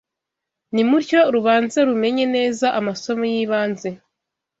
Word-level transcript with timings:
nimutyo 0.73 1.19
rubanze 1.33 1.79
rumenye 1.87 2.25
neza 2.35 2.67
amasomo 2.79 3.23
y’ibanze 3.31 3.89